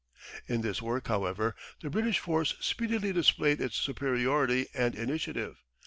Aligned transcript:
In 0.47 0.61
this 0.61 0.81
work, 0.81 1.09
however, 1.09 1.55
the 1.81 1.91
British 1.91 2.17
force 2.17 2.55
speedily 2.59 3.13
displayed 3.13 3.61
its 3.61 3.75
superiority 3.77 4.65
and 4.73 4.95
initiative. 4.95 5.57